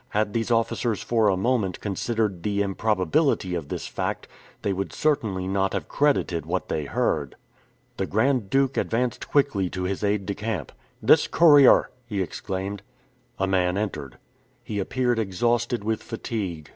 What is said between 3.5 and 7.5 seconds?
of this fact, they would certainly not have credited what they heard.